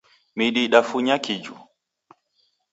[0.37, 1.55] Midi idafunya kiju.